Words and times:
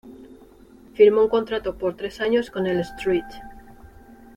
Firmó 0.95 1.21
un 1.21 1.29
contrato 1.29 1.77
por 1.77 1.95
tres 1.95 2.21
años 2.21 2.49
con 2.49 2.65
el 2.65 2.79
St. 2.79 3.21